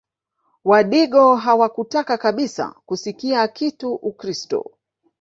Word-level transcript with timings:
Wadigo 0.63 1.35
hawakutaka 1.35 2.17
kabisa 2.17 2.75
kusikia 2.85 3.47
kitu 3.47 3.93
Ukristo 3.93 4.71